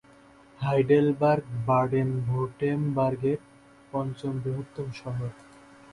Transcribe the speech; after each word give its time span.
Heidelberg 0.59 1.45
বাডেন-ভুর্টেমবার্গের 1.67 3.39
পঞ্চম 3.91 4.33
বৃহত্তম 4.43 4.87
শহর। 4.95 5.29